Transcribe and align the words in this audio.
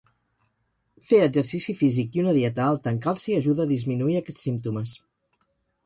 Fer 1.09 1.19
exercici 1.25 1.75
físic 1.83 2.17
i 2.19 2.23
una 2.25 2.35
dieta 2.39 2.65
alta 2.71 2.95
en 2.95 2.99
calci 3.07 3.39
ajuda 3.43 3.67
a 3.69 3.73
disminuir 3.77 4.21
aquests 4.23 4.49
símptomes. 4.49 5.01